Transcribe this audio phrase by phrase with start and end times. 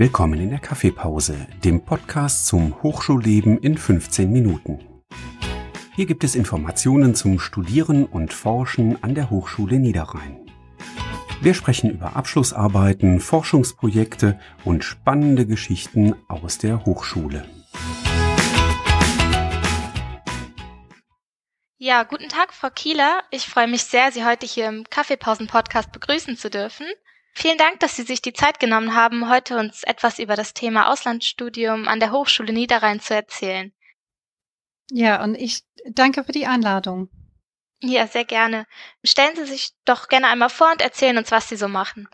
[0.00, 4.78] Willkommen in der Kaffeepause, dem Podcast zum Hochschulleben in 15 Minuten.
[5.96, 10.48] Hier gibt es Informationen zum Studieren und Forschen an der Hochschule Niederrhein.
[11.40, 17.44] Wir sprechen über Abschlussarbeiten, Forschungsprojekte und spannende Geschichten aus der Hochschule.
[21.78, 23.24] Ja, guten Tag, Frau Kieler.
[23.32, 26.86] Ich freue mich sehr, Sie heute hier im Kaffeepausen-Podcast begrüßen zu dürfen.
[27.40, 30.90] Vielen Dank, dass Sie sich die Zeit genommen haben, heute uns etwas über das Thema
[30.90, 33.72] Auslandsstudium an der Hochschule Niederrhein zu erzählen.
[34.90, 37.08] Ja, und ich danke für die Einladung.
[37.80, 38.66] Ja, sehr gerne.
[39.04, 42.08] Stellen Sie sich doch gerne einmal vor und erzählen uns, was Sie so machen.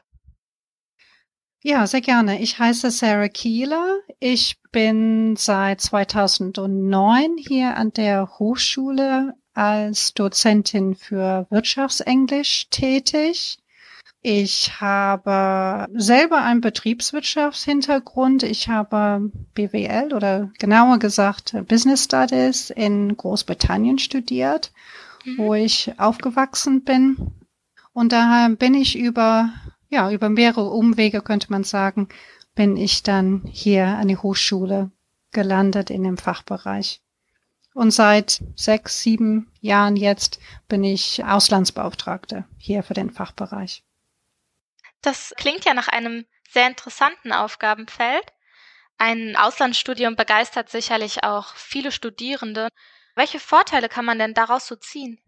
[1.62, 2.42] Ja, sehr gerne.
[2.42, 4.00] Ich heiße Sarah Kieler.
[4.20, 13.56] Ich bin seit 2009 hier an der Hochschule als Dozentin für Wirtschaftsenglisch tätig.
[14.26, 18.42] Ich habe selber einen Betriebswirtschaftshintergrund.
[18.42, 24.72] Ich habe BWL oder genauer gesagt Business Studies in Großbritannien studiert,
[25.26, 25.36] mhm.
[25.36, 27.32] wo ich aufgewachsen bin.
[27.92, 29.50] Und daher bin ich über,
[29.90, 32.08] ja, über mehrere Umwege, könnte man sagen,
[32.54, 34.90] bin ich dann hier an die Hochschule
[35.32, 37.02] gelandet in dem Fachbereich.
[37.74, 43.84] Und seit sechs, sieben Jahren jetzt bin ich Auslandsbeauftragte hier für den Fachbereich.
[45.04, 48.24] Das klingt ja nach einem sehr interessanten Aufgabenfeld.
[48.96, 52.68] Ein Auslandsstudium begeistert sicherlich auch viele Studierende.
[53.14, 55.20] Welche Vorteile kann man denn daraus so ziehen?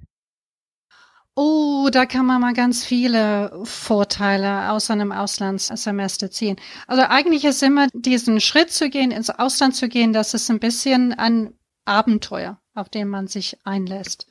[1.35, 6.57] Oh, da kann man mal ganz viele Vorteile aus einem Auslandssemester ziehen.
[6.87, 10.61] Also eigentlich ist immer diesen Schritt zu gehen, ins Ausland zu gehen, das ist ein
[10.61, 11.53] bisschen ein
[11.85, 14.27] Abenteuer, auf dem man sich einlässt.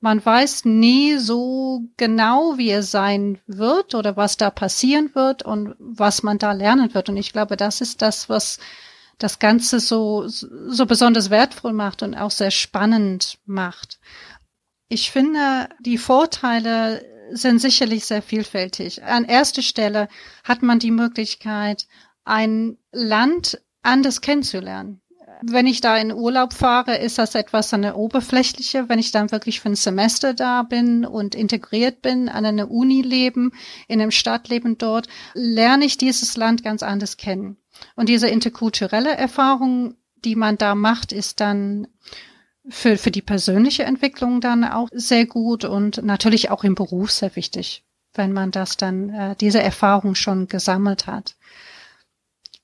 [0.00, 5.74] Man weiß nie so genau, wie es sein wird oder was da passieren wird und
[5.78, 7.08] was man da lernen wird.
[7.08, 8.58] Und ich glaube, das ist das, was
[9.18, 13.98] das Ganze so, so besonders wertvoll macht und auch sehr spannend macht.
[14.88, 19.02] Ich finde, die Vorteile sind sicherlich sehr vielfältig.
[19.02, 20.08] An erster Stelle
[20.44, 21.88] hat man die Möglichkeit,
[22.24, 25.02] ein Land anders kennenzulernen
[25.42, 28.88] wenn ich da in Urlaub fahre, ist das etwas eine oberflächliche.
[28.88, 33.02] Wenn ich dann wirklich für ein Semester da bin und integriert bin, an einer Uni
[33.02, 33.52] leben,
[33.86, 37.56] in einem Stadtleben dort, lerne ich dieses Land ganz anders kennen.
[37.94, 39.94] Und diese interkulturelle Erfahrung,
[40.24, 41.86] die man da macht, ist dann
[42.68, 47.34] für, für die persönliche Entwicklung dann auch sehr gut und natürlich auch im Beruf sehr
[47.36, 47.84] wichtig,
[48.14, 51.36] wenn man das dann, äh, diese Erfahrung schon gesammelt hat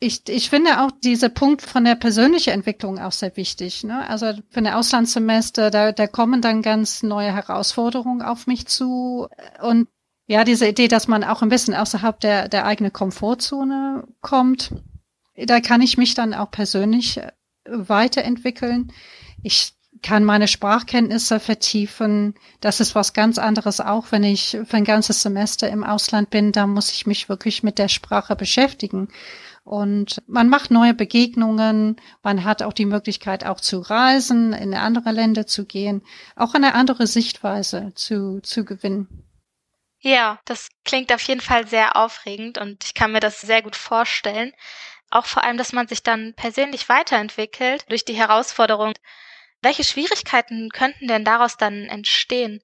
[0.00, 3.84] ich, ich finde auch dieser Punkt von der persönlichen Entwicklung auch sehr wichtig.
[3.84, 4.09] Ne?
[4.09, 9.28] Also für ein Auslandssemester, da, da kommen dann ganz neue Herausforderungen auf mich zu.
[9.62, 9.88] Und
[10.27, 14.71] ja, diese Idee, dass man auch ein bisschen außerhalb der, der eigenen Komfortzone kommt,
[15.37, 17.21] da kann ich mich dann auch persönlich
[17.66, 18.93] weiterentwickeln.
[19.43, 22.34] Ich kann meine Sprachkenntnisse vertiefen.
[22.60, 26.53] Das ist was ganz anderes auch, wenn ich für ein ganzes Semester im Ausland bin,
[26.53, 29.09] da muss ich mich wirklich mit der Sprache beschäftigen.
[29.65, 35.11] Und man macht neue Begegnungen, man hat auch die Möglichkeit auch zu reisen, in andere
[35.11, 36.03] Länder zu gehen,
[36.37, 39.25] auch eine andere Sichtweise zu, zu gewinnen.
[40.01, 43.75] Ja, das klingt auf jeden Fall sehr aufregend und ich kann mir das sehr gut
[43.75, 44.53] vorstellen.
[45.09, 48.93] Auch vor allem, dass man sich dann persönlich weiterentwickelt durch die Herausforderung.
[49.63, 52.63] Welche Schwierigkeiten könnten denn daraus dann entstehen?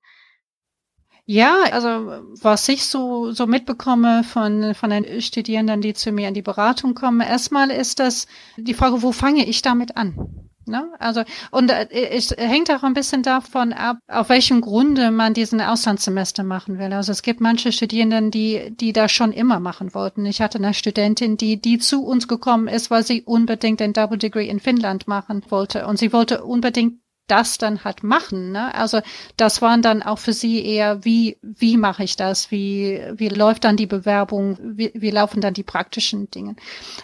[1.33, 6.35] Ja, also was ich so, so mitbekomme von, von den Studierenden, die zu mir in
[6.35, 8.27] die Beratung kommen, erstmal ist das
[8.57, 10.51] die Frage, wo fange ich damit an?
[10.67, 10.91] Ne?
[10.99, 15.61] Also, und äh, es hängt auch ein bisschen davon ab, auf welchem Grunde man diesen
[15.61, 16.93] Auslandssemester machen will.
[16.93, 20.27] Also es gibt manche Studierenden, die, die das schon immer machen wollten.
[20.27, 24.19] Ich hatte eine Studentin, die, die zu uns gekommen ist, weil sie unbedingt den Double
[24.19, 25.87] Degree in Finnland machen wollte.
[25.87, 27.00] Und sie wollte unbedingt
[27.31, 28.53] das dann halt machen.
[28.53, 28.75] Ne?
[28.75, 29.01] Also
[29.37, 32.51] das waren dann auch für sie eher, wie, wie mache ich das?
[32.51, 34.59] Wie, wie läuft dann die Bewerbung?
[34.63, 36.57] Wie, wie laufen dann die praktischen Dinge?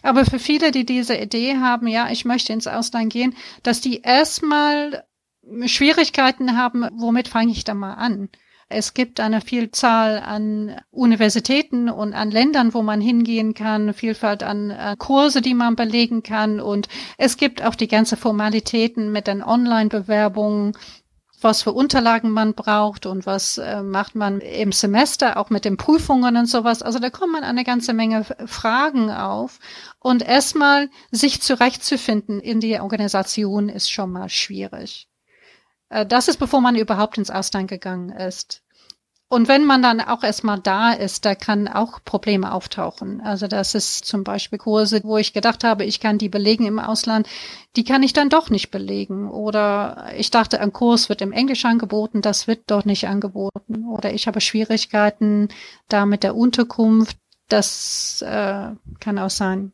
[0.02, 4.02] Aber für viele, die diese Idee haben, ja, ich möchte ins Ausland gehen, dass die
[4.02, 5.04] erstmal
[5.66, 8.28] Schwierigkeiten haben, womit fange ich da mal an?
[8.68, 14.70] Es gibt eine Vielzahl an Universitäten und an Ländern, wo man hingehen kann, Vielfalt an
[14.70, 16.58] äh, Kurse, die man belegen kann.
[16.58, 20.76] Und es gibt auch die ganze Formalitäten mit den Online-Bewerbungen,
[21.40, 25.76] was für Unterlagen man braucht und was äh, macht man im Semester, auch mit den
[25.76, 26.82] Prüfungen und sowas.
[26.82, 29.60] Also da kommen eine ganze Menge Fragen auf.
[30.00, 35.08] Und erstmal sich zurechtzufinden in die Organisation ist schon mal schwierig.
[35.88, 38.62] Äh, das ist bevor man überhaupt ins Ausland gegangen ist.
[39.28, 43.20] Und wenn man dann auch erstmal da ist, da kann auch Probleme auftauchen.
[43.20, 46.78] Also das ist zum Beispiel Kurse, wo ich gedacht habe, ich kann die belegen im
[46.78, 47.28] Ausland,
[47.74, 49.28] die kann ich dann doch nicht belegen.
[49.28, 53.88] Oder ich dachte, ein Kurs wird im Englisch angeboten, das wird dort nicht angeboten.
[53.88, 55.48] Oder ich habe Schwierigkeiten
[55.88, 57.18] da mit der Unterkunft.
[57.48, 59.72] Das äh, kann auch sein.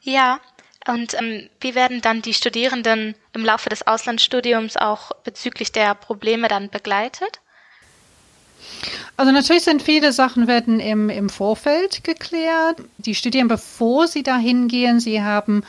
[0.00, 0.40] Ja,
[0.86, 6.48] und ähm, wie werden dann die Studierenden im Laufe des Auslandsstudiums auch bezüglich der Probleme
[6.48, 7.40] dann begleitet?
[9.16, 12.78] Also natürlich sind viele Sachen werden im, im Vorfeld geklärt.
[12.98, 15.00] Die studieren, bevor sie da hingehen.
[15.00, 15.62] Sie haben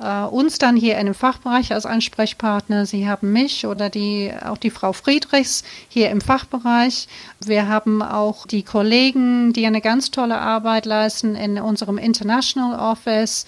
[0.00, 2.86] äh, uns dann hier in dem Fachbereich als Ansprechpartner.
[2.86, 7.08] Sie haben mich oder die, auch die Frau Friedrichs hier im Fachbereich.
[7.44, 13.46] Wir haben auch die Kollegen, die eine ganz tolle Arbeit leisten in unserem International Office,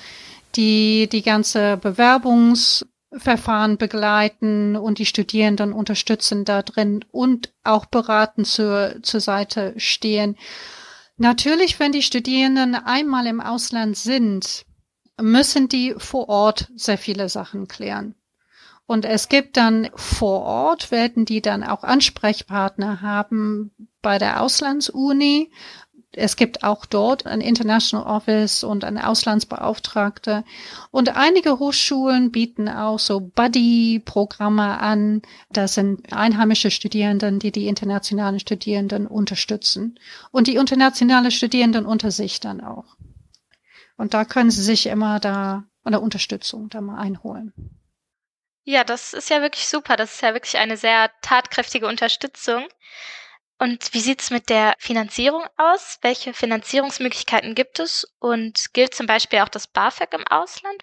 [0.56, 2.86] die die ganze Bewerbungs
[3.18, 10.36] Verfahren begleiten und die Studierenden unterstützen da drin und auch beraten zur, zur Seite stehen.
[11.16, 14.66] Natürlich, wenn die Studierenden einmal im Ausland sind,
[15.20, 18.14] müssen die vor Ort sehr viele Sachen klären.
[18.86, 25.50] Und es gibt dann vor Ort, werden die dann auch Ansprechpartner haben bei der Auslandsuni,
[26.16, 30.44] es gibt auch dort ein International Office und eine Auslandsbeauftragte.
[30.90, 35.20] Und einige Hochschulen bieten auch so Buddy-Programme an.
[35.50, 40.00] Das sind einheimische Studierenden, die die internationalen Studierenden unterstützen.
[40.30, 42.96] Und die internationalen Studierenden unter sich dann auch.
[43.98, 47.52] Und da können sie sich immer da eine Unterstützung da mal einholen.
[48.64, 49.96] Ja, das ist ja wirklich super.
[49.96, 52.66] Das ist ja wirklich eine sehr tatkräftige Unterstützung.
[53.58, 55.98] Und wie sieht's mit der Finanzierung aus?
[56.02, 58.06] Welche Finanzierungsmöglichkeiten gibt es?
[58.18, 60.82] Und gilt zum Beispiel auch das BAföG im Ausland?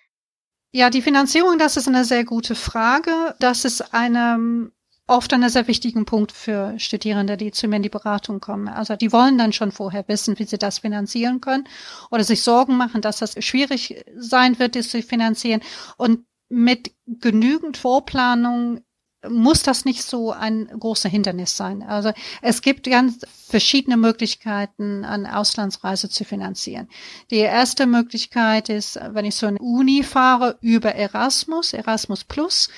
[0.71, 3.35] Ja, die Finanzierung, das ist eine sehr gute Frage.
[3.39, 4.71] Das ist eine,
[5.05, 8.67] oft ein sehr wichtigen Punkt für Studierende, die zu mir in die Beratung kommen.
[8.67, 11.67] Also die wollen dann schon vorher wissen, wie sie das finanzieren können
[12.09, 15.61] oder sich Sorgen machen, dass das schwierig sein wird, das zu finanzieren.
[15.97, 18.81] Und mit genügend Vorplanung
[19.29, 21.83] muss das nicht so ein großer Hindernis sein.
[21.83, 22.11] Also
[22.41, 26.89] es gibt ganz verschiedene Möglichkeiten, eine Auslandsreise zu finanzieren.
[27.31, 32.69] Die erste Möglichkeit ist, wenn ich so eine Uni fahre über Erasmus, Erasmus Plus,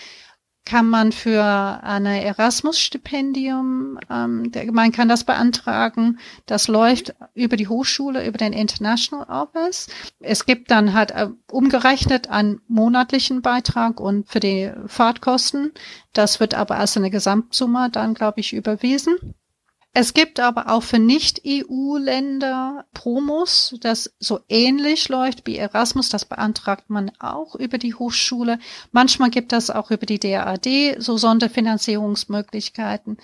[0.66, 6.20] kann man für ein Erasmus-Stipendium, ähm, man kann das beantragen.
[6.48, 9.88] Das läuft über die Hochschule, über den International Office.
[10.20, 15.72] Es gibt dann halt äh, umgerechnet einen monatlichen Beitrag und für die Fahrtkosten.
[16.14, 19.36] Das wird aber als eine Gesamtsumme dann, glaube ich, überwiesen.
[19.98, 26.10] Es gibt aber auch für Nicht-EU-Länder Promos, das so ähnlich läuft wie Erasmus.
[26.10, 28.60] Das beantragt man auch über die Hochschule.
[28.92, 33.20] Manchmal gibt das auch über die DAAD so Sonderfinanzierungsmöglichkeiten.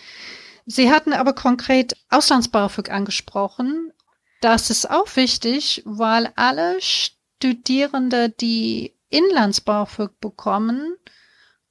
[0.65, 3.91] Sie hatten aber konkret Auslands-BAföG angesprochen.
[4.39, 10.95] Das ist auch wichtig, weil alle Studierende, die Inlands-BAföG bekommen,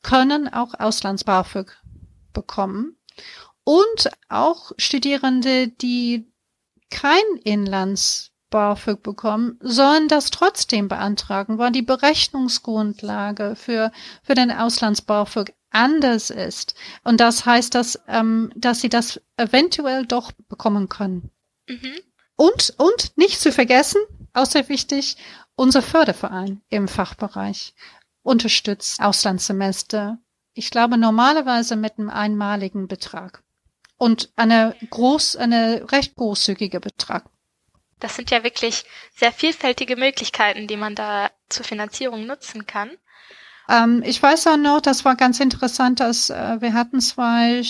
[0.03, 1.79] können auch Auslands-BAföG
[2.35, 2.99] bekommen.
[3.71, 6.29] Und auch Studierende, die
[6.91, 13.93] kein Inlands BAföG bekommen, sollen das trotzdem beantragen, weil die Berechnungsgrundlage für,
[14.25, 16.75] für den Auslands-BAföG anders ist.
[17.05, 21.31] Und das heißt, dass, ähm, dass sie das eventuell doch bekommen können.
[21.69, 21.95] Mhm.
[22.35, 24.01] Und, und nicht zu vergessen,
[24.33, 25.17] auch sehr wichtig,
[25.55, 27.77] unser Förderverein im Fachbereich
[28.23, 30.19] unterstützt Auslandssemester.
[30.55, 33.45] Ich glaube normalerweise mit einem einmaligen Betrag
[34.01, 37.27] und eine groß, eine recht großzügige Betrag.
[37.99, 42.91] Das sind ja wirklich sehr vielfältige Möglichkeiten, die man da zur Finanzierung nutzen kann.
[43.69, 47.63] Ähm, ich weiß auch noch, das war ganz interessant, dass äh, wir hatten zwei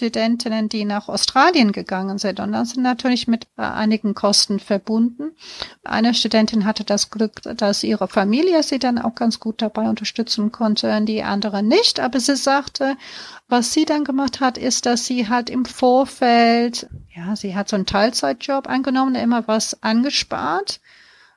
[0.00, 2.40] Studentinnen, die nach Australien gegangen sind.
[2.40, 5.32] Und das sind natürlich mit äh, einigen Kosten verbunden.
[5.84, 10.52] Eine Studentin hatte das Glück, dass ihre Familie sie dann auch ganz gut dabei unterstützen
[10.52, 12.00] konnte, die andere nicht.
[12.00, 12.96] Aber sie sagte,
[13.48, 17.76] was sie dann gemacht hat, ist, dass sie halt im Vorfeld, ja, sie hat so
[17.76, 20.80] einen Teilzeitjob angenommen, immer was angespart,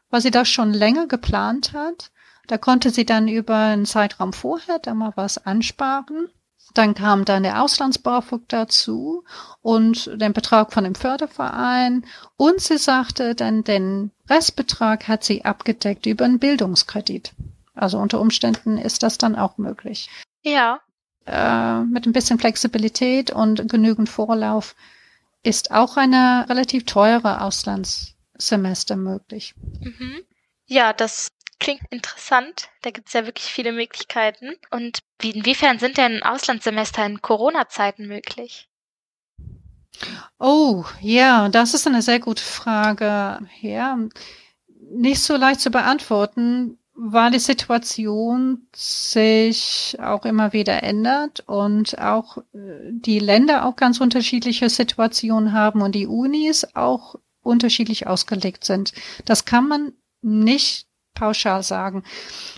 [0.10, 2.12] weil sie das schon länger geplant hat.
[2.48, 6.30] Da konnte sie dann über einen Zeitraum vorher da mal was ansparen.
[6.74, 9.24] Dann kam dann der Auslands-BAföG dazu
[9.62, 12.06] und den Betrag von dem Förderverein.
[12.36, 17.34] Und sie sagte dann, den Restbetrag hat sie abgedeckt über einen Bildungskredit.
[17.76, 20.10] Also unter Umständen ist das dann auch möglich.
[20.42, 20.80] Ja.
[21.26, 24.76] Äh, mit ein bisschen Flexibilität und genügend Vorlauf
[25.44, 29.54] ist auch eine relativ teure Auslandssemester möglich.
[29.82, 30.24] Mhm.
[30.66, 31.28] Ja, das
[31.64, 32.70] klingt interessant.
[32.82, 34.52] Da gibt es ja wirklich viele Möglichkeiten.
[34.70, 38.68] Und wie, inwiefern sind denn Auslandssemester in Corona-Zeiten möglich?
[40.40, 43.40] Oh, ja, das ist eine sehr gute Frage.
[43.62, 43.98] Ja,
[44.92, 52.38] nicht so leicht zu beantworten, weil die Situation sich auch immer wieder ändert und auch
[52.54, 58.94] äh, die Länder auch ganz unterschiedliche Situationen haben und die Unis auch unterschiedlich ausgelegt sind.
[59.26, 62.04] Das kann man nicht pauschal sagen.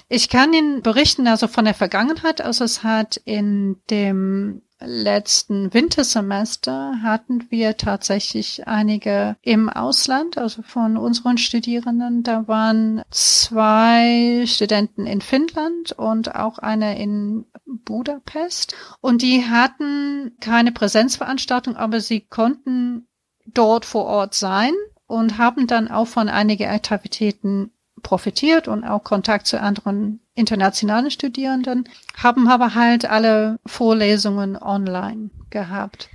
[0.10, 7.00] Ich kann Ihnen berichten, also von der Vergangenheit, also es hat in dem letzten Wintersemester
[7.02, 12.24] hatten wir tatsächlich einige im Ausland, also von unseren Studierenden.
[12.24, 18.76] Da waren zwei Studenten in Finnland und auch eine in Budapest.
[19.02, 23.08] Und die hatten keine Präsenzveranstaltung, aber sie konnten
[23.46, 24.74] dort vor Ort sein
[25.08, 27.72] und haben dann auch von einigen Aktivitäten
[28.06, 36.10] profitiert und auch Kontakt zu anderen internationalen Studierenden, haben aber halt alle Vorlesungen online gehabt.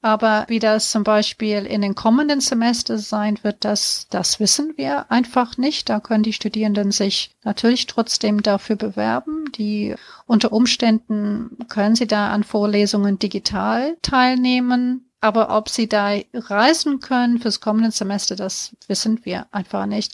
[0.00, 5.10] Aber wie das zum Beispiel in den kommenden Semester sein wird, das, das wissen wir
[5.10, 5.88] einfach nicht.
[5.88, 9.50] Da können die Studierenden sich natürlich trotzdem dafür bewerben.
[9.56, 9.94] Die
[10.26, 15.10] unter Umständen können sie da an Vorlesungen digital teilnehmen.
[15.24, 20.12] Aber ob sie da reisen können fürs kommende Semester, das wissen wir einfach nicht.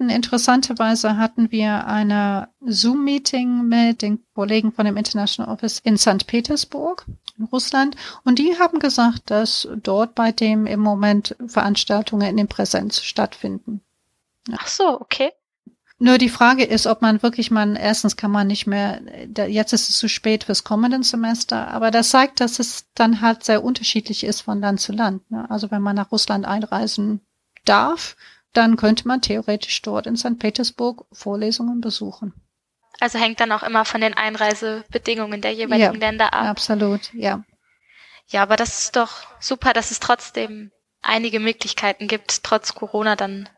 [0.00, 6.26] Interessanterweise hatten wir eine Zoom-Meeting mit den Kollegen von dem International Office in St.
[6.26, 7.06] Petersburg
[7.38, 13.00] in Russland und die haben gesagt, dass dort bei dem im Moment Veranstaltungen in Präsenz
[13.00, 13.80] stattfinden.
[14.48, 14.56] Ja.
[14.58, 15.30] Ach so, okay.
[16.00, 19.00] Nur die Frage ist, ob man wirklich man, erstens kann man nicht mehr,
[19.48, 23.42] jetzt ist es zu spät fürs kommenden Semester, aber das zeigt, dass es dann halt
[23.42, 25.28] sehr unterschiedlich ist von Land zu Land.
[25.30, 25.50] Ne?
[25.50, 27.20] Also wenn man nach Russland einreisen
[27.64, 28.16] darf,
[28.52, 30.38] dann könnte man theoretisch dort in St.
[30.38, 32.32] Petersburg Vorlesungen besuchen.
[33.00, 36.46] Also hängt dann auch immer von den Einreisebedingungen der jeweiligen ja, Länder ab.
[36.46, 37.44] Absolut, ja.
[38.28, 40.70] Ja, aber das ist doch super, dass es trotzdem
[41.02, 43.48] einige Möglichkeiten gibt, trotz Corona dann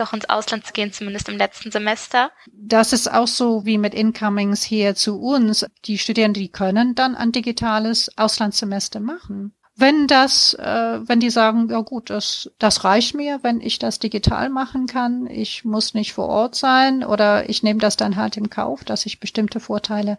[0.00, 2.30] doch ins Ausland zu gehen, zumindest im letzten Semester.
[2.52, 5.66] Das ist auch so wie mit Incomings hier zu uns.
[5.84, 9.52] Die Studierenden, die können dann ein digitales Auslandssemester machen.
[9.80, 14.00] Wenn das, äh, wenn die sagen, ja gut, das, das reicht mir, wenn ich das
[14.00, 18.36] digital machen kann, ich muss nicht vor Ort sein oder ich nehme das dann halt
[18.36, 20.18] im Kauf, dass ich bestimmte Vorteile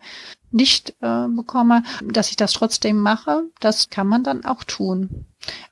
[0.49, 5.25] nicht äh, bekomme, dass ich das trotzdem mache, das kann man dann auch tun.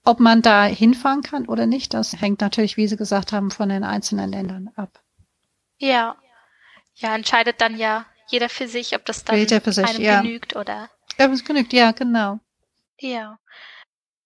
[0.07, 3.67] Ob man da hinfahren kann oder nicht, das hängt natürlich, wie Sie gesagt haben, von
[3.67, 5.03] den einzelnen Ländern ab.
[5.79, 6.15] Ja,
[6.95, 9.35] ja, entscheidet dann ja jeder für sich, ob das dann
[9.73, 10.21] sich, einem ja.
[10.21, 10.89] genügt oder.
[11.19, 12.39] Ja, es genügt, ja, genau.
[13.01, 13.37] Ja.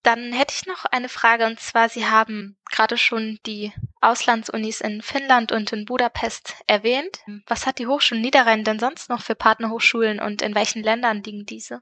[0.04, 5.02] Dann hätte ich noch eine Frage und zwar, Sie haben gerade schon die Auslandsunis in
[5.02, 7.22] Finnland und in Budapest erwähnt.
[7.48, 11.48] Was hat die Hochschule Niederrhein denn sonst noch für Partnerhochschulen und in welchen Ländern liegen
[11.48, 11.82] diese?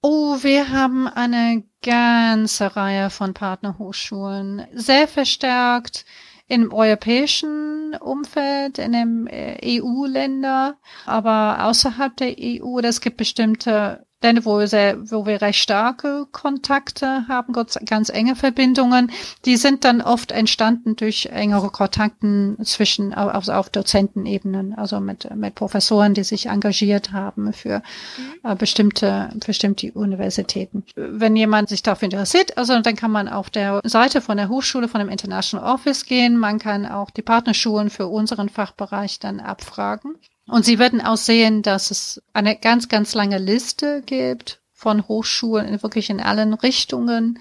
[0.00, 4.66] Oh, wir haben eine ganze Reihe von Partnerhochschulen.
[4.72, 6.04] Sehr verstärkt
[6.48, 14.58] im europäischen Umfeld, in den EU-Länder, aber außerhalb der EU, das gibt bestimmte Länder, wo
[14.58, 19.12] wir, sehr, wo wir recht starke Kontakte haben, ganz enge Verbindungen,
[19.44, 25.54] die sind dann oft entstanden durch engere Kontakten zwischen, also auf Dozentenebenen, also mit, mit
[25.54, 27.82] Professoren, die sich engagiert haben für
[28.16, 28.50] mhm.
[28.50, 30.84] äh, bestimmte, bestimmte Universitäten.
[30.96, 34.88] Wenn jemand sich dafür interessiert, also dann kann man auf der Seite von der Hochschule,
[34.88, 40.16] von dem International Office gehen, man kann auch die Partnerschulen für unseren Fachbereich dann abfragen.
[40.48, 45.66] Und Sie werden auch sehen, dass es eine ganz, ganz lange Liste gibt von Hochschulen
[45.66, 47.38] in wirklich in allen Richtungen,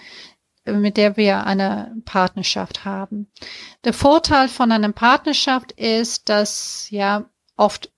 [0.65, 3.31] mit der wir eine Partnerschaft haben.
[3.83, 7.91] Der Vorteil von einer Partnerschaft ist, dass ja oft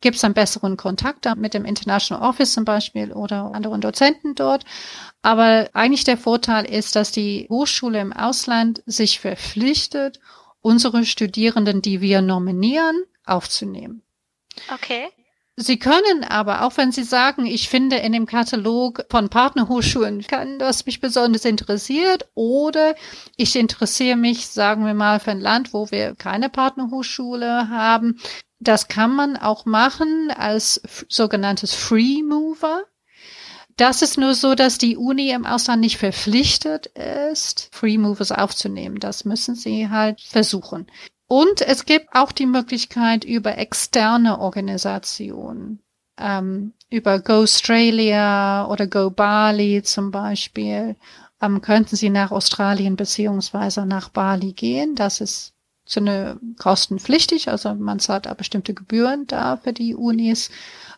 [0.00, 4.64] gibt es einen besseren Kontakt mit dem International Office zum Beispiel oder anderen Dozenten dort.
[5.22, 10.20] Aber eigentlich der Vorteil ist, dass die Hochschule im Ausland sich verpflichtet,
[10.60, 14.02] unsere Studierenden, die wir nominieren, aufzunehmen.
[14.72, 15.08] Okay.
[15.56, 20.58] Sie können aber, auch wenn Sie sagen, ich finde in dem Katalog von Partnerhochschulen kann
[20.58, 22.96] das mich besonders interessiert oder
[23.36, 28.18] ich interessiere mich, sagen wir mal, für ein Land, wo wir keine Partnerhochschule haben.
[28.58, 32.82] Das kann man auch machen als sogenanntes Free Mover.
[33.76, 38.98] Das ist nur so, dass die Uni im Ausland nicht verpflichtet ist, Free Movers aufzunehmen.
[38.98, 40.86] Das müssen sie halt versuchen.
[41.34, 45.80] Und es gibt auch die Möglichkeit über externe Organisationen,
[46.16, 50.94] ähm, über Go Australia oder Go Bali zum Beispiel,
[51.42, 54.94] ähm, könnten Sie nach Australien beziehungsweise nach Bali gehen.
[54.94, 60.52] Das ist zu eine kostenpflichtig, also man zahlt da bestimmte Gebühren da für die Unis,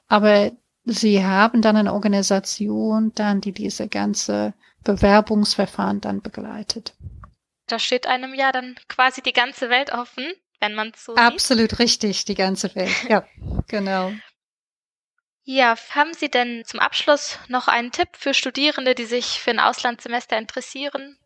[0.06, 0.52] aber
[0.84, 4.52] Sie haben dann eine Organisation, dann die diese ganze
[4.84, 6.92] Bewerbungsverfahren dann begleitet.
[7.66, 11.78] Da steht einem ja dann quasi die ganze Welt offen, wenn man so Absolut sieht.
[11.80, 12.94] richtig, die ganze Welt.
[13.08, 13.24] Ja,
[13.68, 14.12] genau.
[15.42, 19.60] Ja, haben Sie denn zum Abschluss noch einen Tipp für Studierende, die sich für ein
[19.60, 21.18] Auslandssemester interessieren?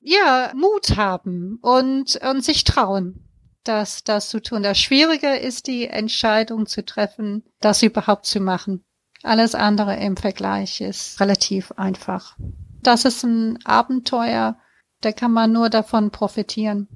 [0.00, 3.28] Ja, Mut haben und, und sich trauen,
[3.64, 4.62] das, das zu tun.
[4.62, 8.84] Das Schwierige ist die Entscheidung zu treffen, das überhaupt zu machen.
[9.22, 12.36] Alles andere im Vergleich ist relativ einfach.
[12.82, 14.58] Das ist ein Abenteuer,
[15.00, 16.88] da kann man nur davon profitieren.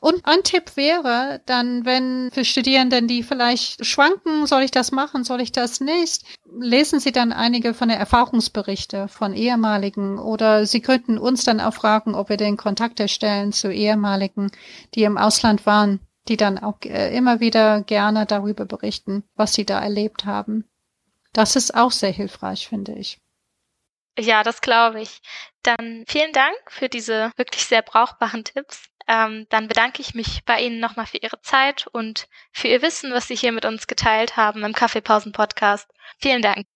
[0.00, 5.24] Und ein Tipp wäre dann, wenn für Studierenden, die vielleicht schwanken, soll ich das machen,
[5.24, 6.24] soll ich das nicht,
[6.58, 11.74] lesen Sie dann einige von den Erfahrungsberichte von ehemaligen oder Sie könnten uns dann auch
[11.74, 14.50] fragen, ob wir den Kontakt erstellen zu ehemaligen,
[14.94, 19.64] die im Ausland waren, die dann auch äh, immer wieder gerne darüber berichten, was sie
[19.64, 20.64] da erlebt haben.
[21.32, 23.20] Das ist auch sehr hilfreich, finde ich.
[24.18, 25.20] Ja, das glaube ich.
[25.62, 28.88] Dann vielen Dank für diese wirklich sehr brauchbaren Tipps.
[29.06, 33.12] Ähm, dann bedanke ich mich bei Ihnen nochmal für Ihre Zeit und für Ihr Wissen,
[33.12, 35.88] was Sie hier mit uns geteilt haben im Kaffeepausen-Podcast.
[36.18, 36.66] Vielen Dank.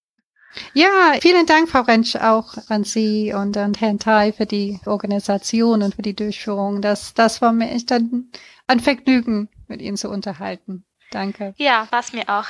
[0.74, 5.82] Ja, vielen Dank, Frau Rentsch, auch an Sie und an Herrn Tai für die Organisation
[5.82, 6.82] und für die Durchführung.
[6.82, 8.30] Das, das war mir echt ein,
[8.66, 10.84] ein Vergnügen, mit Ihnen zu unterhalten.
[11.10, 11.54] Danke.
[11.56, 12.46] Ja, war es mir auch.